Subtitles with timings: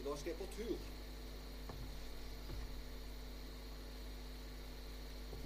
[0.00, 0.76] I dag skal jeg på tur.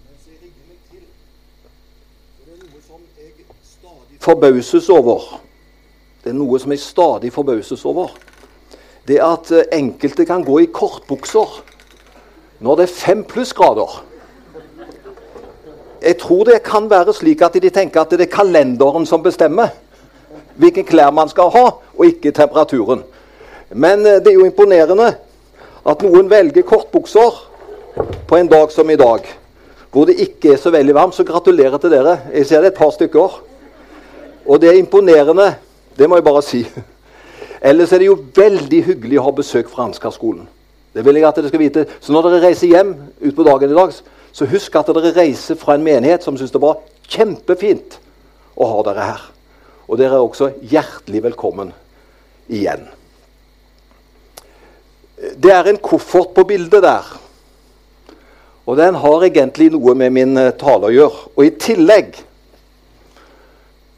[0.04, 1.07] Mens jeg rigger meg til,
[2.37, 5.25] så det er noe som jeg stadig forbauses over.
[6.22, 8.14] Det er noe som jeg stadig forbauses over.
[9.09, 11.59] Det er at eh, enkelte kan gå i kortbukser
[12.62, 13.98] når det er fem plussgrader.
[16.05, 19.75] Jeg tror det kan være slik at de tenker at det er kalenderen som bestemmer
[20.55, 21.66] hvilke klær man skal ha,
[21.98, 23.02] og ikke temperaturen.
[23.75, 25.11] Men eh, det er jo imponerende
[25.85, 27.40] at noen velger kortbukser
[28.29, 29.26] på en dag som i dag,
[29.93, 31.16] hvor det ikke er så veldig varmt.
[31.16, 32.19] Så gratulerer til dere.
[32.33, 33.41] Jeg ser det et par stykker.
[34.44, 35.55] Og det er imponerende,
[35.98, 36.64] det må jeg bare si.
[37.69, 40.47] Ellers er det jo veldig hyggelig å ha besøk fra Ansgar-skolen.
[40.94, 41.86] Det vil jeg at dere skal vite.
[42.00, 42.92] Så når dere reiser hjem
[43.25, 43.94] utpå dagen i dag,
[44.34, 47.98] så husk at dere reiser fra en menighet som syns det var kjempefint
[48.55, 49.25] å ha dere her.
[49.88, 51.72] Og dere er også hjertelig velkommen
[52.52, 52.84] igjen.
[55.17, 57.11] Det er en koffert på bildet der.
[58.66, 61.28] Og den har egentlig noe med min eh, tale å gjøre.
[61.36, 62.16] Og i tillegg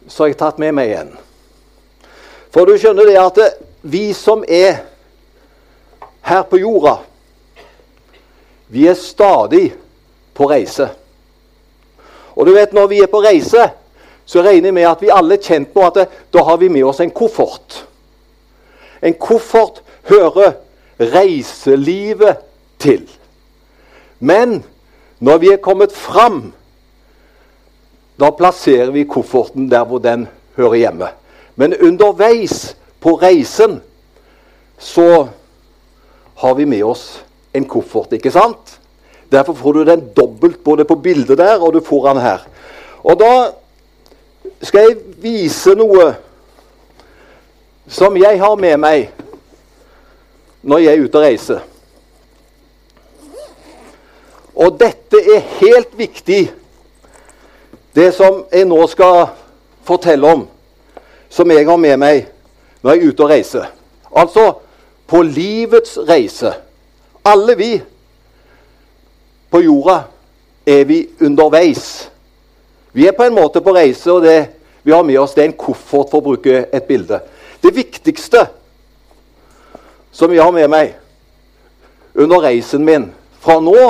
[0.06, 1.14] så har jeg tatt med meg en.
[2.54, 3.40] For du skjønner det at
[3.86, 4.82] vi som er
[6.26, 6.98] her på jorda,
[8.68, 9.68] vi er stadig
[10.34, 10.88] på reise.
[12.34, 13.68] Og du vet, når vi er på reise,
[14.26, 16.68] så regner jeg med at vi alle er kjent med at det, da har vi
[16.72, 17.84] med oss en koffert.
[19.00, 20.56] En koffert hører
[21.00, 22.36] reiselivet
[22.78, 23.04] til.
[24.20, 24.62] Men
[25.18, 26.52] når vi er kommet fram,
[28.20, 31.08] da plasserer vi kofferten der hvor den hører hjemme.
[31.56, 33.80] Men underveis på reisen
[34.78, 35.28] så
[36.36, 37.24] har vi med oss
[37.56, 38.78] en koffert, ikke sant?
[39.32, 42.44] Derfor får du den dobbelt både på bildet der, og du får den her.
[43.04, 43.32] Og da
[44.62, 46.12] skal jeg vise noe
[47.88, 49.25] som jeg har med meg
[50.66, 51.64] når jeg er ute og reiser.
[54.56, 56.42] Og dette er helt viktig,
[57.96, 59.28] det som jeg nå skal
[59.86, 60.46] fortelle om,
[61.30, 62.26] som jeg har med meg
[62.82, 63.68] når jeg er ute og reiser.
[64.16, 64.46] Altså
[65.06, 66.52] på livets reise.
[67.26, 67.70] Alle vi
[69.50, 70.00] på jorda
[70.66, 72.10] er vi underveis.
[72.92, 74.38] Vi er på en måte på reise, og det
[74.82, 77.20] vi har med oss, det er en koffert, for å bruke et bilde.
[77.62, 78.46] Det viktigste
[80.16, 80.94] som jeg har med meg
[82.16, 83.10] under reisen min
[83.44, 83.80] fra nå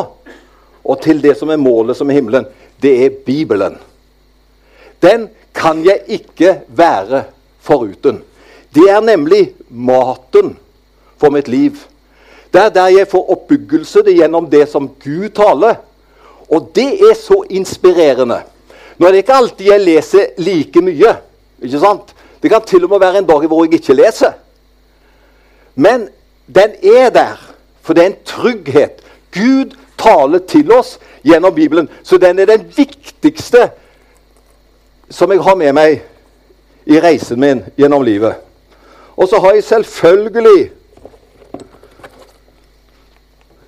[0.87, 2.47] og til det som er målet, som er himmelen,
[2.83, 3.77] det er Bibelen.
[5.03, 7.25] Den kan jeg ikke være
[7.63, 8.21] foruten.
[8.75, 10.57] Det er nemlig maten
[11.19, 11.79] for mitt liv.
[12.53, 15.79] Det er der jeg får oppbyggelse det gjennom det som Gud taler.
[16.51, 18.43] Og det er så inspirerende.
[18.99, 21.17] Nå er det ikke alltid jeg leser like mye.
[21.63, 22.15] ikke sant?
[22.43, 24.37] Det kan til og med være en dag hvor jeg ikke leser.
[25.77, 26.09] Men
[26.47, 27.41] den er der,
[27.83, 29.03] for det er en trygghet.
[29.33, 31.89] Gud taler til oss gjennom Bibelen.
[32.03, 33.69] Så den er den viktigste
[35.11, 36.01] som jeg har med meg
[36.87, 38.41] i reisen min gjennom livet.
[39.17, 40.71] Og så har jeg selvfølgelig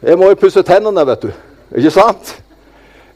[0.02, 1.30] Jeg må jo pusse tennene, vet du.
[1.74, 2.36] Ikke sant?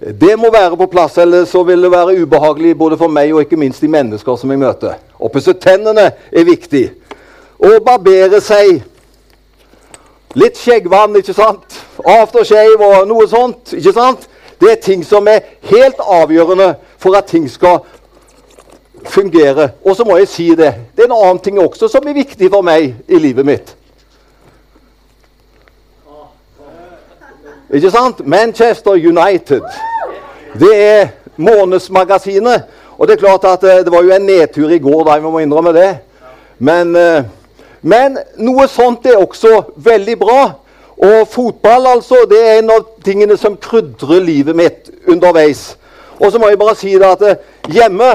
[0.02, 3.44] Det må være på plass, eller så vil det være ubehagelig både for meg og
[3.44, 4.96] ikke minst de mennesker som jeg møter.
[5.14, 6.88] Å pusse tennene er viktig.
[7.62, 8.82] Å barbere seg.
[10.34, 11.80] Litt skjeggvann, ikke sant?
[12.08, 13.74] Aftershave og noe sånt.
[13.76, 14.28] ikke sant?
[14.60, 17.82] Det er ting som er helt avgjørende for at ting skal
[19.04, 19.72] fungere.
[19.84, 20.74] Og så må jeg si det.
[20.96, 23.74] Det er en annen ting også som er viktig for meg i livet mitt.
[27.72, 28.26] Ikke sant?
[28.26, 29.62] Manchester United.
[30.60, 32.62] Det er Månedsmagasinet.
[32.98, 35.22] Og det er klart at eh, det var jo en nedtur i går, da, jeg
[35.22, 35.88] må innrømme det.
[36.58, 37.24] Men, eh,
[37.82, 40.42] men noe sånt er også veldig bra.
[41.02, 45.72] Og fotball altså, det er en av tingene som krydrer livet mitt underveis.
[46.20, 47.40] Og så må jeg bare si det at eh,
[47.74, 48.12] hjemme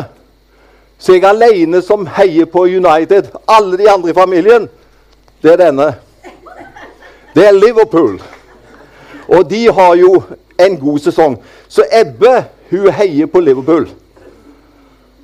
[0.97, 3.29] så er jeg alene som heier på United.
[3.47, 4.69] Alle de andre i familien,
[5.43, 5.91] det er denne.
[7.35, 8.17] Det er Liverpool.
[9.27, 10.23] Og de har jo
[10.57, 11.37] en god sesong.
[11.67, 13.89] Så Ebbe hun heier på Liverpool.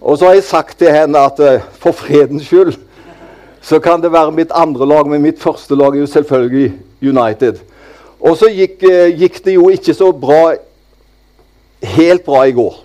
[0.01, 2.75] Og så har jeg sagt til henne at uh, for fredens skyld
[3.63, 7.61] så kan det være mitt andre lag, men mitt første lag er jo selvfølgelig United.
[8.19, 10.55] Og så gikk, uh, gikk det jo ikke så bra
[11.83, 12.75] helt bra i går.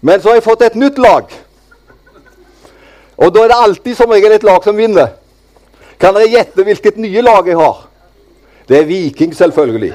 [0.00, 1.30] Men så har jeg fått et nytt lag.
[3.16, 5.14] Og da er det alltid som regel et lag som vinner.
[5.98, 7.86] Kan dere gjette hvilket nye lag jeg har?
[8.68, 9.94] Det er Viking, selvfølgelig.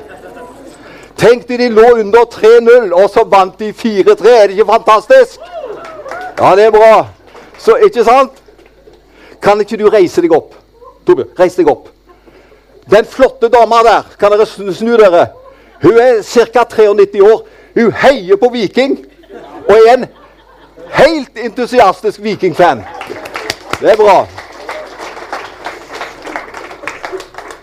[1.22, 4.28] Tenk de lå under 3-0, og så vant de 4-3.
[4.28, 5.40] Er det ikke fantastisk?
[6.40, 7.06] Ja, det er bra.
[7.58, 8.41] Så, ikke sant?
[9.42, 10.54] Kan ikke du reise deg opp?
[11.06, 11.90] Torbjørn, reis deg opp.
[12.92, 15.28] Den flotte dama der, kan dere snu dere?
[15.82, 16.64] Hun er ca.
[16.64, 17.42] 93 år.
[17.76, 18.98] Hun heier på Viking
[19.70, 20.06] og er en
[20.92, 22.84] helt entusiastisk Viking-fan.
[23.80, 24.26] Det er bra.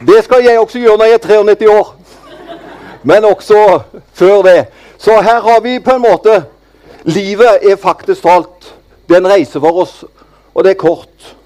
[0.07, 1.95] Det skal jeg også gjøre når jeg er 93 år.
[3.03, 3.81] Men også
[4.15, 4.67] før det.
[4.99, 6.45] Så her har vi på en måte
[7.09, 8.75] Livet er faktisk talt
[9.09, 10.05] det er en reise for oss,
[10.55, 11.37] og det er kort.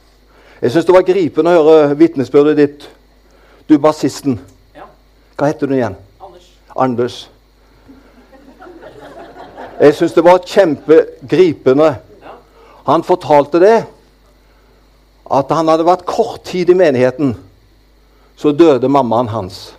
[0.63, 2.85] Jeg syns det var gripende å høre vitnesbyrdet ditt.
[3.67, 4.37] Du bassisten.
[4.77, 4.85] Ja.
[5.35, 5.97] Hva heter du igjen?
[6.23, 6.45] Anders.
[6.85, 7.17] Anders.
[9.81, 11.89] Jeg syns det var kjempegripende.
[12.23, 12.35] Ja.
[12.87, 13.79] Han fortalte det
[15.33, 17.35] at han hadde vært kort tid i menigheten.
[18.39, 19.73] Så døde mammaen hans.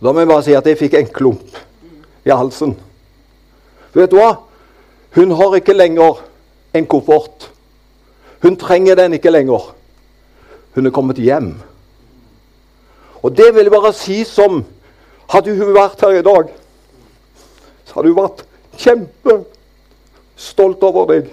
[0.00, 1.60] Da må jeg bare si at jeg fikk en klump
[2.24, 2.72] i halsen.
[3.92, 4.38] Vet du hva?
[5.16, 6.24] Hun har ikke lenger
[6.76, 7.50] en koffert.
[8.42, 9.74] Hun trenger den ikke lenger.
[10.74, 11.54] Hun er kommet hjem.
[13.22, 14.64] Og det vil bare si som
[15.26, 16.52] Hadde hun vært her i dag,
[17.82, 18.44] så hadde hun vært
[18.78, 21.32] kjempestolt over deg.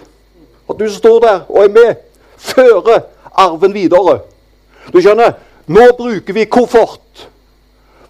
[0.65, 1.91] At du står der og er med.
[2.41, 4.25] Fører arven videre.
[4.89, 5.37] Du skjønner,
[5.69, 7.29] nå bruker vi koffert,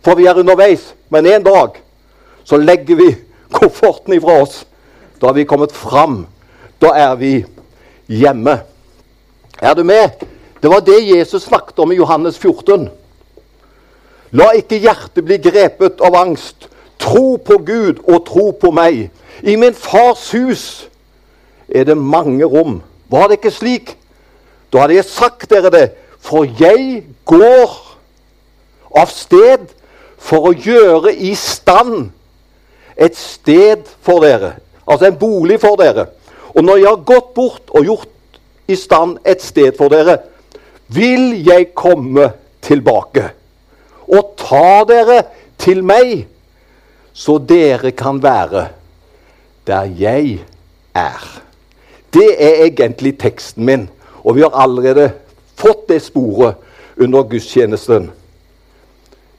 [0.02, 0.94] for vi er underveis.
[1.12, 1.70] Men en dag
[2.48, 3.10] så legger vi
[3.54, 4.64] kofferten ifra oss.
[5.20, 6.26] Da har vi kommet fram.
[6.82, 7.46] Da er vi
[8.08, 8.64] hjemme.
[9.64, 10.10] Er du med?
[10.62, 12.90] Det var det Jesus snakket om i Johannes 14.
[14.36, 16.68] La ikke hjertet bli grepet av angst.
[17.00, 19.06] Tro på Gud og tro på meg.
[19.40, 20.66] I min fars hus
[21.70, 22.82] er det mange rom.
[23.08, 23.96] Var det ikke slik?
[24.68, 25.86] Da hadde jeg sagt dere det.
[26.20, 27.80] For jeg går
[29.00, 29.70] av sted
[30.20, 32.10] for å gjøre i stand
[33.00, 34.58] et sted for dere.
[34.84, 36.10] Altså en bolig for dere.
[36.52, 38.13] Og når jeg har gått bort og gjort
[38.68, 40.18] i stand et sted for dere,
[40.88, 42.32] vil jeg komme
[42.64, 43.30] tilbake
[44.08, 45.24] og ta dere
[45.62, 46.26] til meg,
[47.14, 48.68] så dere kan være
[49.68, 50.40] der jeg
[50.96, 51.24] er.
[52.14, 53.88] Det er egentlig teksten min,
[54.24, 55.12] og vi har allerede
[55.58, 56.60] fått det sporet
[56.98, 58.12] under gudstjenesten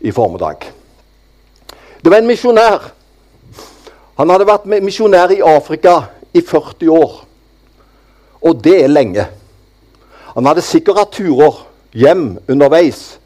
[0.00, 0.71] i formiddag.
[2.05, 2.91] Det var en misjonær.
[4.19, 6.00] Han hadde vært misjonær i Afrika
[6.35, 7.15] i 40 år.
[8.44, 9.26] Og det er lenge.
[10.35, 11.62] Han hadde sikkert hatt turer
[11.94, 13.17] hjem underveis.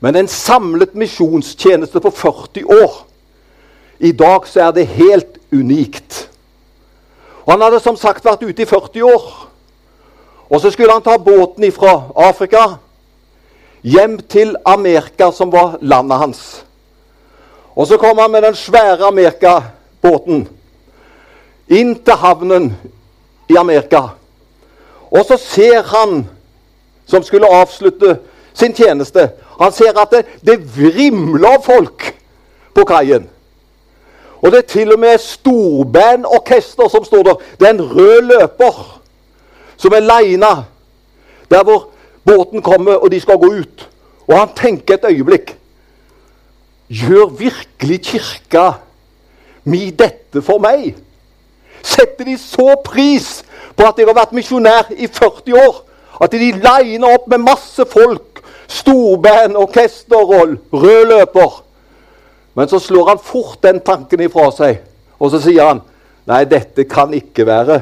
[0.00, 3.02] Men en samlet misjonstjeneste på 40 år
[3.98, 6.28] I dag så er det helt unikt.
[7.46, 9.24] Og Han hadde som sagt vært ute i 40 år.
[10.50, 12.76] Og så skulle han ta båten fra Afrika
[13.82, 16.42] hjem til Amerika, som var landet hans.
[17.76, 20.46] Og så kom han med den svære Amerikabåten
[21.68, 22.70] inn til havnen
[23.48, 24.02] i Amerika.
[25.10, 26.28] Og så ser han,
[27.06, 28.18] som skulle avslutte
[28.54, 29.30] sin tjeneste,
[29.60, 32.14] han ser at det, det vrimler folk
[32.74, 33.28] på kaien.
[34.42, 37.34] Og det er til og med storbandorkester som står der.
[37.60, 39.00] Det er en rød løper
[39.76, 40.54] som er leina
[41.50, 41.88] der hvor
[42.24, 43.88] båten kommer, og de skal gå ut.
[44.26, 45.56] Og han tenker et øyeblikk
[46.88, 48.70] Gjør virkelig kirka
[49.64, 50.94] mi dette for meg?
[51.82, 53.42] Setter de så pris
[53.76, 55.82] på at jeg har vært misjonær i 40 år,
[56.24, 61.60] at de liner opp med masse folk, storband, orkester og rød løper?
[62.56, 64.80] Men så slår han fort den tanken ifra seg,
[65.20, 65.84] og så sier han
[66.26, 67.76] Nei, dette kan ikke være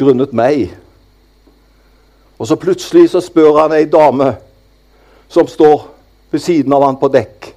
[0.00, 0.70] grunnet meg.
[2.40, 4.30] Og så plutselig så spør han ei dame
[5.28, 5.82] som står
[6.32, 7.50] ved siden av han på dekk.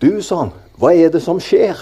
[0.00, 1.76] Du, sa han, hva er det som skjer?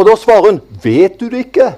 [0.00, 1.74] Og da svarer hun, vet du det ikke?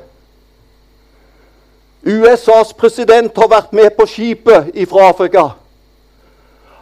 [2.07, 5.43] USAs president har vært med på skipet fra Afrika.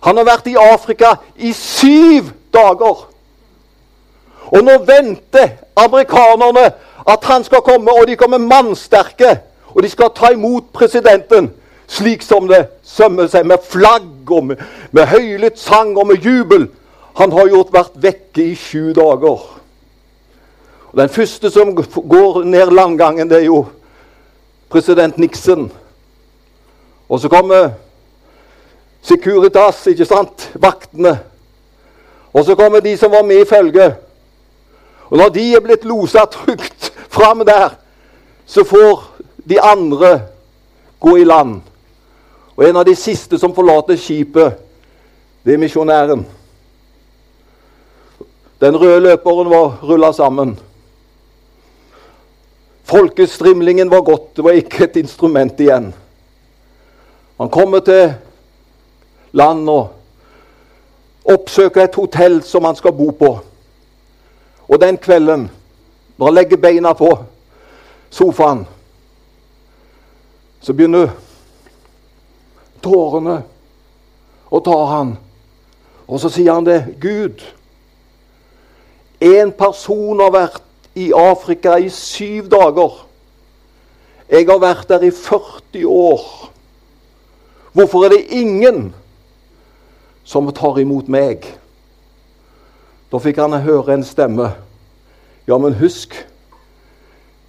[0.05, 3.07] Han har vært i Afrika i syv dager.
[4.53, 6.67] Og nå venter amerikanerne
[7.09, 9.39] at han skal komme, og de kommer mannsterke.
[9.73, 11.49] Og de skal ta imot presidenten
[11.89, 14.61] slik som det sømmer seg, med flagg og med,
[14.93, 16.69] med høylytt sang og med jubel.
[17.17, 19.60] Han har jo vært vekke i sju dager.
[20.93, 21.75] Og Den første som
[22.09, 23.67] går ned landgangen, det er jo
[24.69, 25.73] president Nixon.
[27.09, 27.71] Og så kommer
[29.03, 30.51] Securitas, ikke sant?
[30.55, 31.19] Vaktene.
[32.33, 33.95] Og så kommer de som var med i følget.
[35.11, 37.71] Og når de er blitt losa trygt fram der,
[38.47, 39.05] så får
[39.49, 40.21] de andre
[41.01, 41.61] gå i land.
[42.57, 44.59] Og en av de siste som forlater skipet,
[45.45, 46.27] det er misjonæren.
[48.61, 50.59] Den røde løperen var rulla sammen.
[52.91, 55.93] Folkestrimlingen var gått, det var ikke et instrument igjen.
[57.39, 58.09] Han kommer til
[59.31, 63.31] land og oppsøker et hotell som han skal bo på.
[64.67, 65.47] Og den kvelden,
[66.17, 67.13] når han legger beina på
[68.11, 68.65] sofaen,
[70.61, 71.13] så begynner
[72.83, 73.37] tårene
[74.51, 75.15] å ta han.
[76.11, 76.81] Og så sier han det.
[76.99, 77.39] Gud,
[79.23, 80.67] en person har vært
[81.01, 83.07] i Afrika i syv dager.
[84.31, 86.27] Jeg har vært der i 40 år.
[87.73, 88.91] Hvorfor er det ingen
[90.25, 91.47] som tar imot meg?
[93.11, 94.53] Da fikk han høre en stemme.
[95.49, 96.15] Ja, men husk,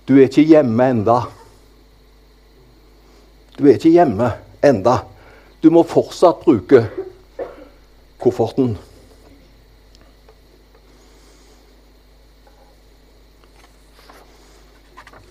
[0.08, 1.20] du er ikke hjemme enda.
[3.58, 4.32] Du er ikke hjemme
[4.66, 5.04] enda.
[5.62, 6.88] Du må fortsatt bruke
[8.22, 8.74] kofferten.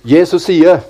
[0.04, 0.80] Jesus sier,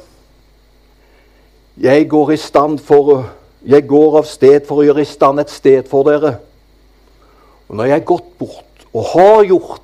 [1.77, 2.37] 'Jeg går,
[2.79, 3.31] for,
[3.67, 6.39] jeg går av sted for å gjøre i stand et sted for dere.'
[7.69, 9.83] Og når jeg har gått bort og har gjort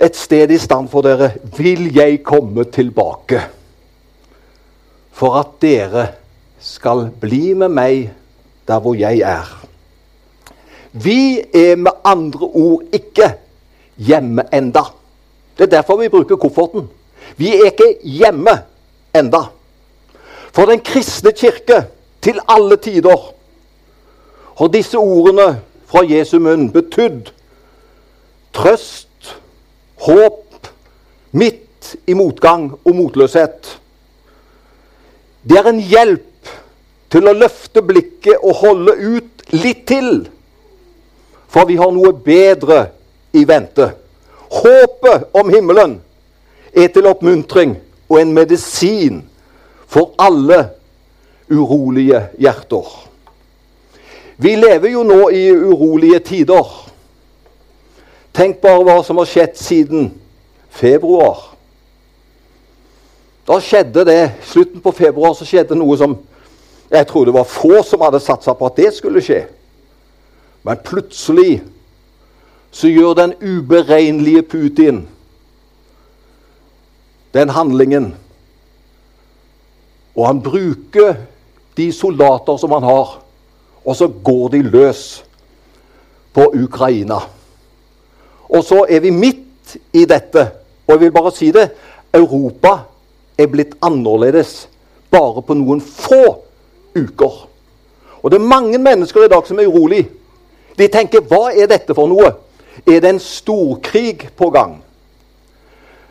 [0.00, 3.40] et sted i stand for dere, vil jeg komme tilbake.
[5.12, 6.06] For at dere
[6.62, 8.10] skal bli med meg
[8.66, 9.50] der hvor jeg er.
[10.92, 13.32] Vi er med andre ord ikke
[13.98, 14.84] hjemme enda.
[15.58, 16.88] Det er derfor vi bruker kofferten.
[17.36, 18.56] Vi er ikke hjemme
[19.14, 19.44] enda.
[20.52, 21.84] For den kristne kirke
[22.22, 23.28] til alle tider
[24.58, 27.32] har disse ordene fra Jesu munn betydd
[28.52, 29.36] trøst,
[30.04, 30.68] håp,
[31.32, 33.78] midt i motgang og motløshet.
[35.48, 36.52] Det er en hjelp
[37.12, 40.12] til å løfte blikket og holde ut litt til.
[41.52, 42.86] For vi har noe bedre
[43.36, 43.90] i vente.
[44.52, 45.96] Håpet om himmelen
[46.72, 47.76] er til oppmuntring
[48.08, 49.22] og en medisin
[49.88, 50.66] for alle
[51.50, 52.88] urolige hjerter.
[54.36, 56.68] Vi lever jo nå i urolige tider.
[58.32, 60.10] Tenk bare hva som har skjedd siden
[60.72, 61.52] februar.
[63.48, 66.16] Da skjedde det, slutten på februar så skjedde noe som
[66.92, 69.46] jeg tror det var få som hadde satsa på at det skulle skje.
[70.62, 71.62] Men plutselig
[72.72, 75.02] så gjør den uberegnelige Putin
[77.34, 78.14] den handlingen.
[80.16, 81.14] Og han bruker
[81.76, 83.22] de soldater som han har,
[83.84, 85.24] og så går de løs
[86.32, 87.18] på Ukraina.
[88.48, 90.48] Og så er vi midt i dette.
[90.86, 91.70] Og jeg vil bare si det
[92.14, 92.78] Europa
[93.38, 94.68] er blitt annerledes
[95.10, 96.24] bare på noen få
[96.96, 97.48] uker.
[98.22, 100.04] Og det er mange mennesker i dag som er urolig.
[100.78, 102.51] De tenker 'hva er dette for noe'?
[102.86, 104.78] Er det en storkrig på gang.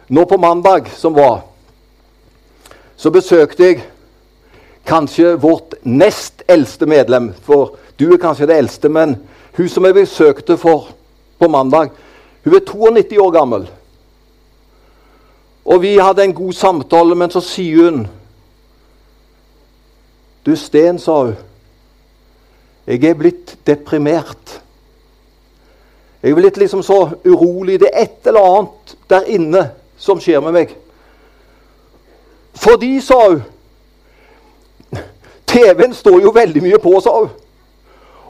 [0.08, 1.42] Nå på mandag som var,
[2.96, 3.84] så besøkte jeg
[4.86, 7.32] kanskje vårt nest eldste medlem.
[7.46, 9.16] For du er kanskje det eldste, men
[9.58, 10.92] hun som jeg besøkte for
[11.40, 11.92] på mandag,
[12.44, 13.70] hun er 92 år gammel.
[15.66, 18.08] Og vi hadde en god samtale, men så sier hun
[20.46, 21.36] Du, Sten, sa hun.
[22.88, 24.56] Jeg er blitt deprimert.
[26.24, 27.80] Jeg er blitt liksom så urolig.
[27.80, 29.64] Det er et eller annet der inne
[29.98, 30.76] som skjer med meg.
[32.54, 33.42] Fordi, sa hun
[35.48, 37.32] TV-en står jo veldig mye på, sa hun.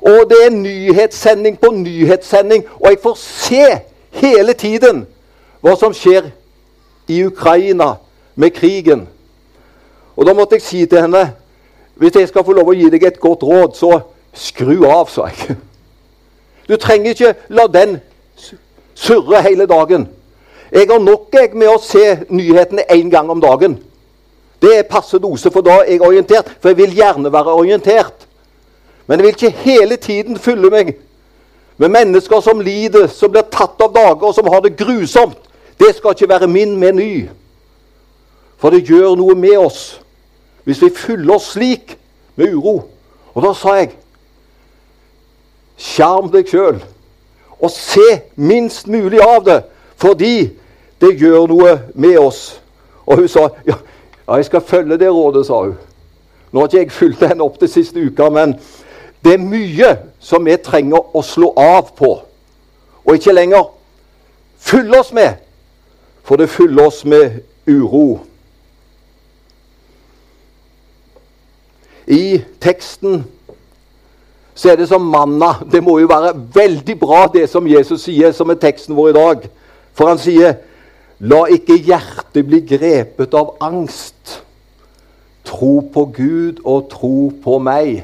[0.01, 3.65] Og det er nyhetssending på nyhetssending, og jeg får se
[4.17, 5.03] hele tiden
[5.61, 6.31] hva som skjer
[7.07, 7.93] i Ukraina
[8.35, 9.05] med krigen.
[10.15, 11.27] Og da måtte jeg si til henne
[12.01, 13.99] hvis jeg skal få lov å gi deg et godt råd, så
[14.33, 15.59] skru av, sa jeg.
[16.71, 17.97] Du trenger ikke la den
[18.95, 20.07] surre hele dagen.
[20.71, 23.75] Jeg har nok jeg med å se nyhetene én gang om dagen.
[24.61, 26.53] Det er passe dose, for da er jeg orientert.
[26.61, 28.27] For jeg vil gjerne være orientert.
[29.07, 30.93] Men jeg vil ikke hele tiden fylle meg
[31.81, 35.35] med mennesker som lider, som blir tatt av dager, og som har det grusomt.
[35.79, 37.25] Det skal ikke være min meny.
[38.61, 39.97] For det gjør noe med oss
[40.63, 41.97] hvis vi fyller oss slik
[42.37, 42.83] med uro.
[43.33, 43.95] Og da sa jeg
[45.81, 46.81] Skjerm deg sjøl,
[47.57, 49.61] og se minst mulig av det,
[49.97, 50.51] fordi
[51.01, 52.61] det gjør noe med oss.
[53.05, 53.79] Og hun sa ja,
[54.27, 55.77] ja jeg skal følge det rådet, sa hun.
[56.51, 58.53] Nå har ikke jeg fulgt henne opp det siste uka, men
[59.23, 62.11] det er mye som vi trenger å slå av på,
[63.05, 63.69] og ikke lenger
[64.61, 65.39] fylle oss med,
[66.23, 68.19] for det fyller oss med uro.
[72.07, 73.23] I teksten
[74.61, 75.55] så er det som manna.
[75.71, 79.15] Det må jo være veldig bra, det som Jesus sier, som er teksten vår i
[79.17, 79.47] dag.
[79.97, 80.53] For han sier,
[81.19, 84.41] 'La ikke hjertet bli grepet av angst.'
[85.45, 88.03] Tro på Gud og tro på meg.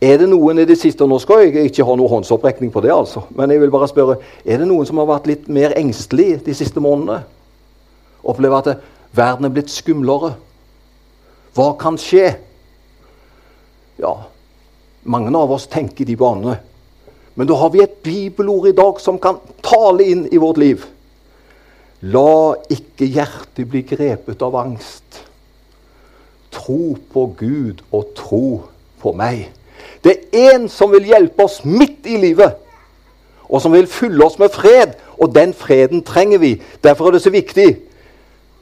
[0.00, 2.92] Er det noen i det siste Nå skal jeg ikke ha noen håndsopprekning på det,
[2.94, 3.22] altså.
[3.30, 6.54] Men jeg vil bare spørre, er det noen som har vært litt mer engstelig de
[6.54, 7.24] siste månedene?
[8.22, 8.76] Opplever at det,
[9.12, 10.36] verden er blitt skumlere?
[11.54, 12.36] Hva kan skje?
[13.98, 14.14] Ja,
[15.02, 16.58] mange av oss tenker de banene.
[17.34, 20.84] Men da har vi et bibelord i dag som kan tale inn i vårt liv.
[22.02, 25.22] La ikke hjertet bli grepet av angst.
[26.52, 28.46] Tro på Gud og tro
[29.00, 29.46] på meg.
[30.04, 32.58] Det er én som vil hjelpe oss midt i livet,
[33.48, 34.98] og som vil fylle oss med fred.
[35.22, 36.56] Og den freden trenger vi.
[36.82, 37.68] Derfor er det så viktig.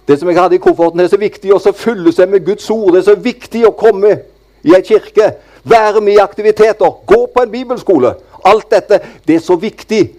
[0.09, 2.93] Det som jeg hadde i kofferten, er så viktig å fylle seg med Guds ord.
[2.93, 4.19] Det er så viktig å komme
[4.67, 5.31] i ei kirke,
[5.65, 8.15] være med i aktiviteter, gå på en bibelskole.
[8.45, 10.11] Alt dette det er så viktig,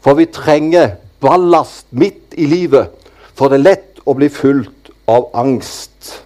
[0.00, 2.92] for vi trenger ballast midt i livet.
[3.34, 6.20] For det er lett å bli fulgt av angst.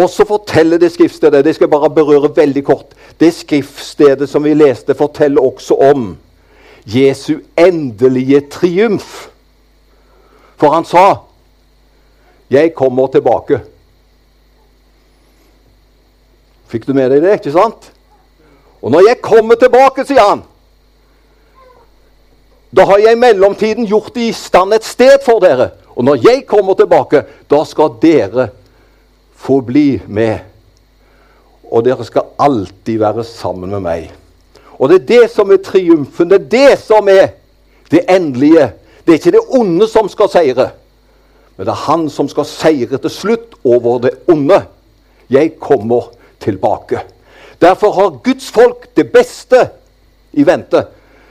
[0.00, 2.94] Og så forteller det skriftstedet Det skal jeg bare berøre veldig kort.
[3.20, 6.14] Det skriftstedet som vi leste, forteller også om
[6.84, 9.28] Jesu endelige triumf.
[10.56, 11.16] For han sa
[12.50, 13.60] 'Jeg kommer tilbake'.
[16.70, 17.90] Fikk du med deg det, ikke sant?
[18.80, 20.44] Og når jeg kommer tilbake, sier han,
[22.70, 25.72] da har jeg i mellomtiden gjort i stand et sted for dere.
[25.98, 28.46] Og når jeg kommer tilbake, da skal dere
[29.34, 30.46] få bli med.
[31.66, 34.06] Og dere skal alltid være sammen med meg.
[34.78, 36.30] Og det er det som er triumfen.
[36.30, 37.34] Det er det som er
[37.90, 38.70] det endelige.
[39.02, 40.70] Det er ikke det onde som skal seire,
[41.56, 44.62] men det er han som skal seire til slutt over det onde.
[45.30, 47.00] Jeg kommer tilbake.
[47.60, 49.68] Derfor har Guds folk det beste
[50.32, 50.84] i vente.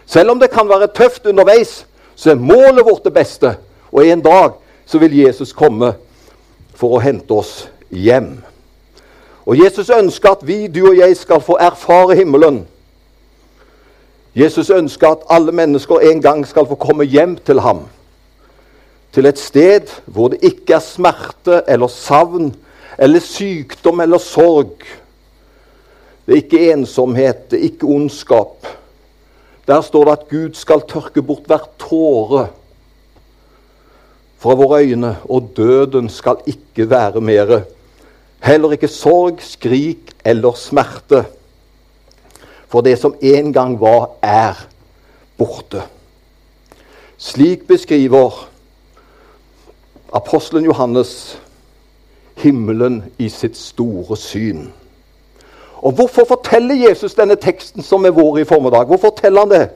[0.06, 1.86] Selv om det kan være tøft underveis,
[2.16, 3.56] så er målet vårt det beste.
[3.92, 4.51] Og en dag
[4.86, 5.94] så vil Jesus komme
[6.75, 8.38] for å hente oss hjem.
[9.46, 12.63] Og Jesus ønsker at vi, du og jeg, skal få erfare himmelen.
[14.38, 17.88] Jesus ønsker at alle mennesker en gang skal få komme hjem til ham.
[19.14, 22.51] Til et sted hvor det ikke er smerte eller savn
[23.00, 24.86] eller sykdom eller sorg.
[26.29, 28.68] Det er ikke ensomhet, det er ikke ondskap.
[29.65, 32.44] Der står det at Gud skal tørke bort hver tåre
[34.37, 37.63] fra våre øyne, og døden skal ikke være mere.
[38.46, 41.24] Heller ikke sorg, skrik eller smerte.
[42.70, 44.53] For det som en gang var, er
[45.37, 45.81] borte.
[47.18, 48.46] Slik beskriver
[50.13, 51.39] apostelen Johannes
[52.37, 54.70] himmelen i sitt store syn.
[55.79, 58.85] Og Hvorfor forteller Jesus denne teksten som er vår i formiddag?
[58.85, 59.68] Hvorfor forteller han det?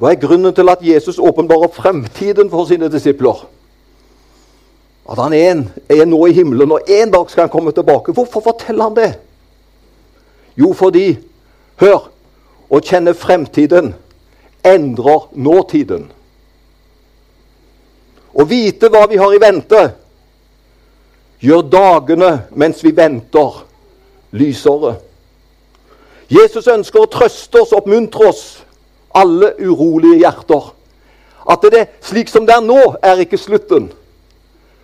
[0.00, 3.42] Hva er grunnen til at Jesus åpenbarer fremtiden for sine disipler?
[5.10, 8.12] At han er, en, er nå i himmelen, og en dag skal han komme tilbake.
[8.12, 9.10] Hvorfor forteller han det?
[10.56, 11.18] Jo, fordi
[11.80, 12.10] Hør!
[12.70, 13.94] Å kjenne fremtiden
[14.62, 16.04] endrer nåtiden.
[18.30, 19.80] Å vite hva vi har i vente,
[21.40, 23.62] gjør dagene mens vi venter,
[24.36, 24.96] lysere.
[26.30, 28.44] Jesus ønsker å trøste oss, oppmuntre oss,
[29.16, 30.68] alle urolige hjerter.
[31.50, 33.88] At det er slik som det er nå, er ikke slutten.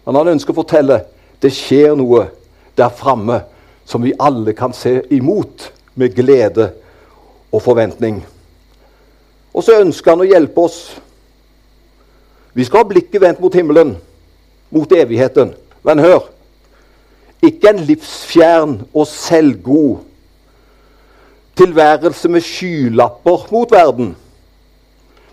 [0.06, 1.04] Men han ønsker å fortelle
[1.42, 2.24] det skjer noe
[2.76, 3.42] der framme
[3.86, 6.72] som vi alle kan se imot med glede
[7.52, 8.24] og forventning.
[9.54, 10.80] Og så ønsker han å hjelpe oss.
[12.56, 13.94] Vi skal ha blikket vendt mot himmelen,
[14.74, 15.54] mot evigheten.
[15.86, 16.26] Men hør
[17.44, 19.98] ikke en livsfjern og selvgod
[21.56, 24.16] tilværelse med skylapper mot verden.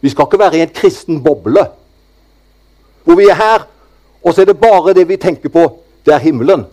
[0.01, 1.65] Vi skal ikke være i en kristen boble
[3.03, 3.65] hvor vi er her
[4.23, 5.65] og så er det bare det vi tenker på.
[6.05, 6.63] Det er himmelen.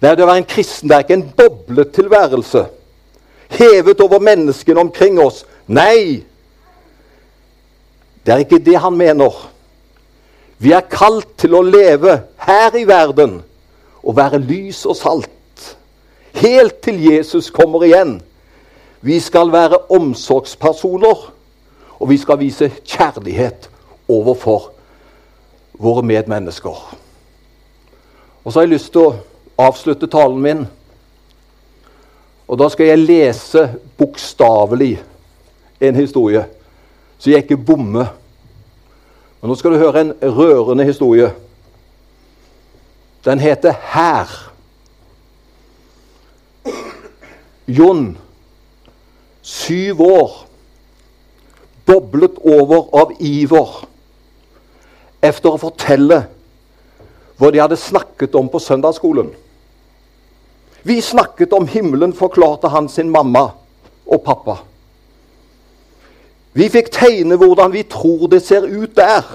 [0.00, 2.64] Nei, det å være en kristen det er ikke en bobletilværelse
[3.50, 5.44] hevet over menneskene omkring oss.
[5.66, 6.24] Nei!
[8.26, 9.34] Det er ikke det han mener.
[10.58, 13.40] Vi er kalt til å leve her i verden
[14.02, 15.76] og være lys og salt.
[16.34, 18.20] Helt til Jesus kommer igjen.
[19.00, 21.32] Vi skal være omsorgspersoner,
[22.00, 23.70] og vi skal vise kjærlighet
[24.08, 24.70] overfor
[25.80, 26.96] våre medmennesker.
[28.44, 29.16] Og så har jeg lyst til å
[29.60, 30.64] avslutte talen min.
[32.48, 33.66] Og da skal jeg lese
[33.98, 34.96] bokstavelig
[35.80, 36.44] en historie,
[37.18, 38.10] så jeg ikke bommer.
[39.40, 41.30] Men nå skal du høre en rørende historie.
[43.24, 44.50] Den heter 'Her'.
[47.68, 48.18] Jon,
[49.42, 50.46] syv år,
[51.86, 53.86] boblet over av iver
[55.22, 56.24] efter å fortelle
[57.38, 59.30] hva de hadde snakket om på søndagsskolen.
[60.82, 63.50] Vi snakket om himmelen, forklarte han sin mamma
[64.06, 64.56] og pappa.
[66.52, 69.26] Vi fikk tegne hvordan vi tror det ser ut der.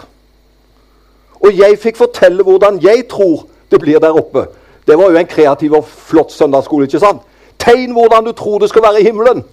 [1.39, 3.45] Og jeg fikk fortelle hvordan jeg tror
[3.75, 4.47] det blir der oppe.
[4.87, 6.85] Det var jo en kreativ og flott søndagsskole.
[6.85, 7.21] ikke sant?
[7.59, 9.43] Tegn hvordan du tror det skal være i himmelen.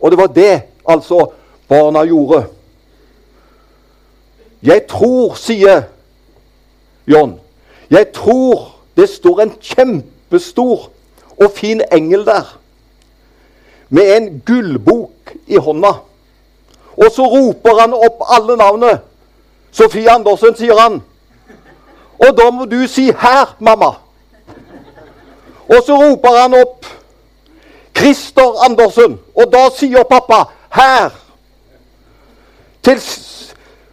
[0.00, 1.30] Og det var det altså
[1.68, 2.46] barna gjorde.
[4.62, 5.82] Jeg tror, sier
[7.06, 7.40] John,
[7.90, 10.90] jeg tror det står en kjempestor
[11.36, 12.58] og fin engel der
[13.88, 15.92] med en gullbok i hånda.
[16.96, 19.02] Og så roper han opp alle navnet.
[19.72, 21.02] Sofie Andersen, sier han.
[22.18, 23.94] Og da må du si 'her, mamma'.
[25.68, 26.86] Og så roper han opp
[27.96, 29.20] Christer Andersen.
[29.34, 31.10] Og da sier pappa 'her'.
[32.82, 33.00] Til,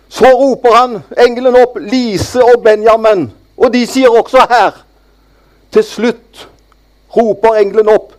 [0.09, 3.31] så roper han engelen opp Lise og Benjamin.
[3.57, 4.83] Og de sier også 'her'.
[5.71, 6.49] Til slutt
[7.17, 8.13] roper engelen opp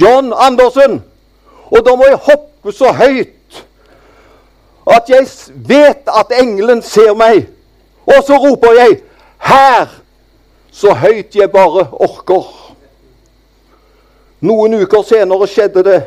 [0.00, 1.04] John Andersen.
[1.70, 3.28] Og da må jeg hoppe så høyt
[4.90, 7.46] at jeg vet at engelen ser meg.
[8.06, 8.98] Og så roper jeg
[9.42, 10.02] 'Her!'
[10.72, 12.74] så høyt jeg bare orker.
[14.40, 16.02] Noen uker senere skjedde det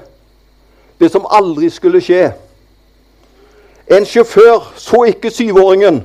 [0.99, 2.31] det som aldri skulle skje.
[3.91, 6.03] En sjåfør så ikke syvåringen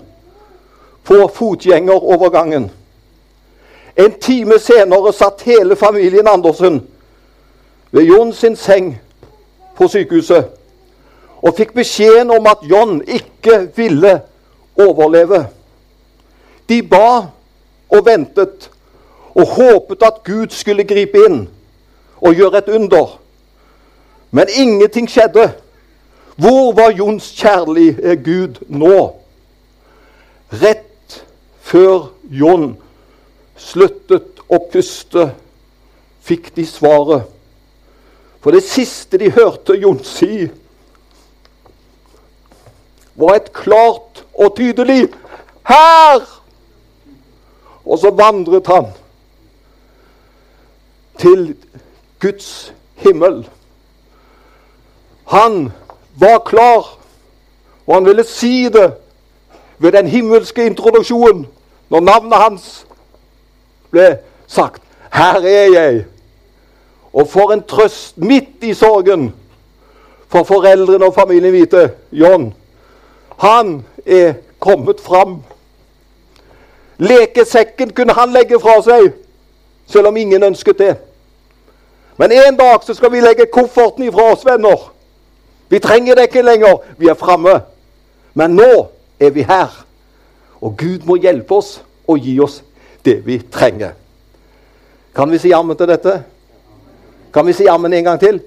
[1.05, 2.71] på fotgjengerovergangen.
[3.97, 6.83] En time senere satt hele familien Andersen
[7.91, 8.99] ved John sin seng
[9.77, 10.45] på sykehuset
[11.43, 14.21] og fikk beskjeden om at John ikke ville
[14.79, 15.47] overleve.
[16.71, 17.27] De ba
[17.91, 18.71] og ventet
[19.35, 21.41] og håpet at Gud skulle gripe inn
[22.21, 23.17] og gjøre et under.
[24.31, 25.51] Men ingenting skjedde.
[26.37, 29.17] Hvor var Jons kjærlige Gud nå?
[30.53, 31.21] Rett
[31.61, 32.73] før Jon
[33.61, 35.29] sluttet å puste,
[36.25, 37.27] fikk de svaret.
[38.41, 40.49] For det siste de hørte Jon si,
[43.21, 45.11] var et klart og tydelig
[45.69, 46.40] 'Her!'
[47.91, 48.87] Og så vandret han
[51.19, 51.57] til
[52.23, 52.73] Guds
[53.03, 53.49] himmel.
[55.27, 55.73] Han
[56.21, 56.99] var klar,
[57.87, 58.93] og han ville si det
[59.79, 61.47] ved den himmelske introduksjonen
[61.91, 62.87] når navnet hans
[63.91, 64.83] ble sagt.
[65.13, 66.05] Her er jeg.
[67.13, 69.33] Og for en trøst midt i sorgen
[70.31, 71.91] for foreldrene og familien vite.
[72.13, 72.53] John,
[73.39, 75.41] han er kommet fram.
[77.01, 79.15] Lekesekken kunne han legge fra seg,
[79.89, 80.95] selv om ingen ønsket det.
[82.21, 84.91] Men en dag så skal vi legge kofferten ifra oss, venner.
[85.73, 86.83] Vi trenger det ikke lenger.
[86.99, 87.61] Vi er framme.
[88.35, 88.89] Men nå
[89.21, 89.73] er vi her.
[90.61, 92.61] Og Gud må hjelpe oss og gi oss
[93.05, 93.95] det vi trenger.
[95.17, 96.19] Kan vi si jammen til dette?
[97.33, 98.43] Kan vi si jammen en gang til?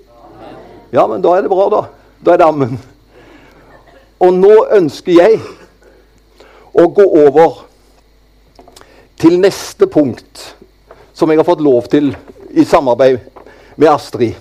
[0.94, 1.82] Ja, men da er det bra, da.
[2.26, 2.78] Da er det ammen.
[4.20, 5.40] Og nå ønsker jeg
[6.74, 7.64] å gå over
[9.24, 10.58] til neste punkt,
[11.16, 12.12] som jeg har fått lov til
[12.52, 13.24] i samarbeid
[13.80, 14.36] med Astrid.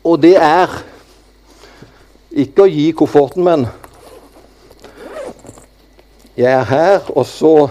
[0.00, 0.72] Og det er
[2.32, 3.68] ikke å gi kofferten, men
[6.40, 7.68] jeg er her, og så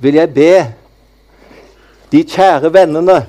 [0.00, 0.72] vil jeg be
[2.14, 3.28] de kjære vennene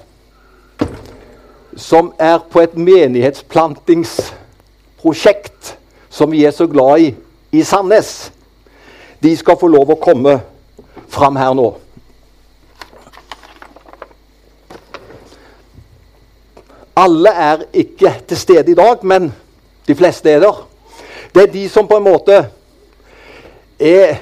[1.76, 5.76] som er på et menighetsplantingsprosjekt
[6.08, 7.12] som vi er så glad i
[7.54, 8.33] i Sandnes,
[9.24, 10.36] de skal få lov å komme
[11.12, 11.70] fram her nå.
[17.00, 19.32] Alle er ikke til stede i dag, men
[19.88, 20.60] de fleste er der.
[21.34, 22.44] Det er de som på en måte
[23.80, 24.20] er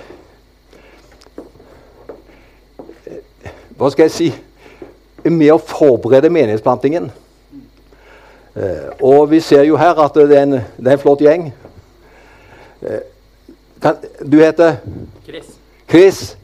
[3.82, 4.28] Hva skal jeg si
[5.26, 7.08] med å forberede menighetsplantingen.
[8.54, 11.48] Eh, og vi ser jo her at det er en, det er en flott gjeng.
[13.82, 13.96] Kan,
[14.32, 14.76] du heter?
[15.26, 15.46] Chris.
[15.90, 16.38] Chris.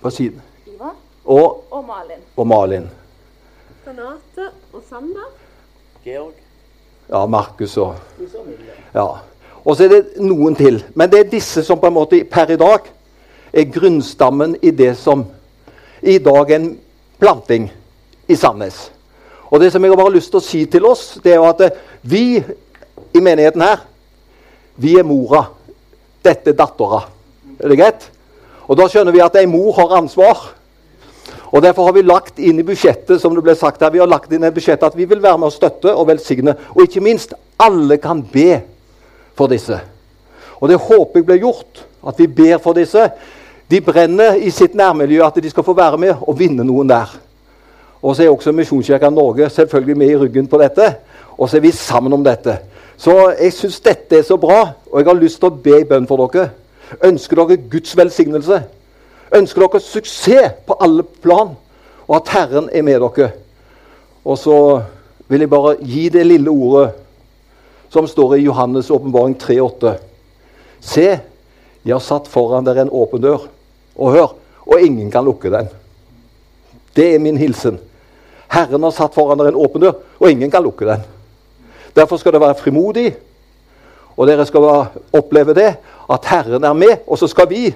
[0.00, 0.42] På siden.
[0.66, 2.22] Ivar Og, og Malin.
[2.36, 2.88] og Malin.
[3.86, 5.30] Renate og Sander.
[6.04, 6.32] Georg.
[7.08, 7.94] Ja, Markus og
[8.94, 9.06] Ja.
[9.64, 10.84] Og så er det noen til.
[10.94, 12.78] Men det er disse som på en måte per i dag
[13.52, 15.24] er grunnstammen i det som
[16.02, 16.78] i dag er en
[17.18, 17.72] planting
[18.28, 18.92] i Sandnes.
[19.50, 21.48] Og det som jeg har bare lyst til å si til oss, det er jo
[21.48, 22.44] at vi
[23.14, 23.82] i menigheten her,
[24.76, 25.44] vi er mora.
[26.26, 27.04] Dette er dattera.
[27.62, 28.06] Er det greit?
[28.66, 30.48] Og da skjønner vi at ei mor har ansvar.
[31.54, 34.10] Og Derfor har vi lagt inn i budsjettet som det ble sagt her, vi har
[34.10, 36.56] lagt inn i budsjettet at vi vil være med å støtte og velsigne.
[36.74, 38.58] Og ikke minst, alle kan be
[39.38, 39.78] for disse.
[40.60, 41.84] Og det håper jeg blir gjort.
[42.06, 43.08] At vi ber for disse.
[43.70, 47.14] De brenner i sitt nærmiljø at de skal få være med og vinne noen der.
[48.02, 50.92] Og så er også Misjonskirka Norge selvfølgelig med i ryggen på dette.
[51.36, 52.58] Og så er vi sammen om dette.
[52.96, 55.88] Så jeg syns dette er så bra, og jeg har lyst til å be i
[55.88, 56.50] bønn for dere.
[57.04, 58.62] Ønsker dere Guds velsignelse?
[59.36, 61.54] Ønsker dere suksess på alle plan,
[62.06, 63.32] og at Herren er med dere?
[64.24, 64.56] Og så
[65.28, 66.94] vil jeg bare gi det lille ordet
[67.92, 69.96] som står i Johannes' åpenbaring 3,8.
[70.80, 71.08] Se,
[71.84, 73.46] jeg har satt foran dere en åpen dør.
[73.96, 74.32] Og hør,
[74.66, 75.68] og ingen kan lukke den.
[76.96, 77.78] Det er min hilsen.
[78.52, 81.04] Herren har satt foran dere en åpen dør, og ingen kan lukke den.
[81.96, 83.16] Derfor skal dere være frimodig,
[84.16, 85.74] og dere skal oppleve det,
[86.12, 86.96] at Herren er med.
[87.06, 87.74] Og så skal vi,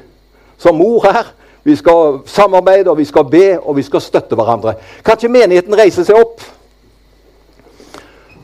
[0.58, 1.32] som mor her,
[1.64, 4.74] vi skal samarbeide, og vi skal be, og vi skal støtte hverandre.
[5.04, 6.40] Kan ikke menigheten reise seg opp?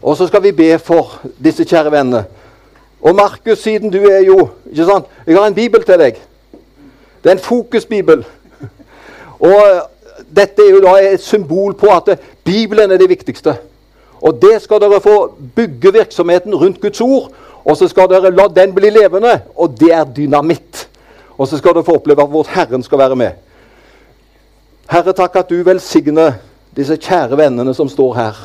[0.03, 2.25] Og så skal vi be for disse kjære vennene.
[3.03, 5.07] Og Markus, siden du er jo ikke sant?
[5.27, 6.21] Jeg har en bibel til deg.
[7.25, 8.25] Det er en fokusbibel.
[9.41, 9.63] Og
[10.37, 13.57] dette er jo da et symbol på at Bibelen er det viktigste.
[14.27, 15.17] Og det skal dere få
[15.55, 17.31] bygge virksomheten rundt Guds ord.
[17.67, 20.89] Og så skal dere la den bli levende, og det er dynamitt.
[21.39, 23.31] Og så skal dere få oppleve at vårt Herren skal være med.
[24.91, 26.39] Herre, takk at du velsigner
[26.77, 28.43] disse kjære vennene som står her.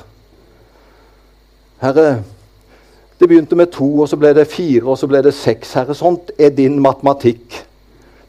[1.82, 2.08] Herre,
[3.20, 5.76] det begynte med to, og så ble det fire, og så ble det seks.
[5.78, 7.62] Herre, sånt er din matematikk.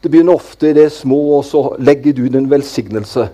[0.03, 3.29] Det begynner ofte i det små, og så legger du din velsignelse.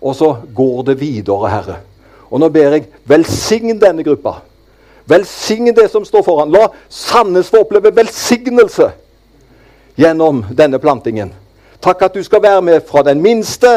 [0.00, 1.78] Og så går det videre, Herre.
[2.36, 4.42] Og nå ber jeg velsign denne gruppa.
[5.08, 6.50] Velsign det som står foran.
[6.52, 8.90] La Sandnes få oppleve velsignelse
[9.96, 11.30] gjennom denne plantingen.
[11.80, 13.70] Takk at du skal være med fra den minste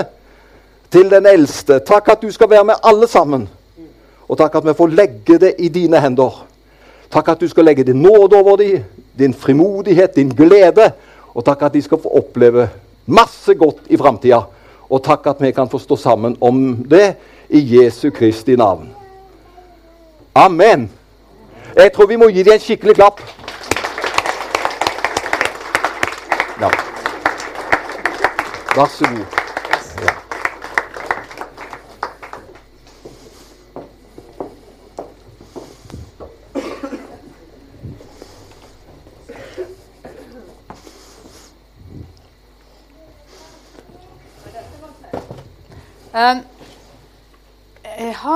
[0.92, 1.80] til den eldste.
[1.88, 3.48] Takk at du skal være med alle sammen.
[4.28, 6.44] Og takk at vi får legge det i dine hender.
[7.08, 8.84] Takk at du skal legge din nåde over dem,
[9.16, 10.92] din frimodighet, din glede.
[11.32, 12.68] Og takk at de skal få oppleve
[13.08, 14.44] masse godt i framtida.
[14.90, 17.14] Og takk at vi kan få stå sammen om det
[17.50, 18.96] i Jesu Kristi navn.
[20.36, 20.92] Amen.
[21.76, 23.22] Jeg tror vi må gi dem en skikkelig klapp.
[26.62, 26.70] Ja.
[28.76, 29.26] Vær så god.
[30.04, 30.14] Ja.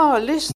[0.03, 0.51] Um, jeg har lyst